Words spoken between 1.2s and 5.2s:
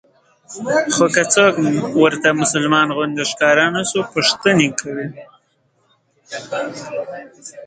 څوک ورته مسلمان غوندې ښکاره نه شو پوښتنې کوي.